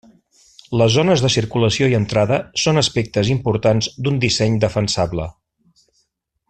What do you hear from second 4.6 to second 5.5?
defensable.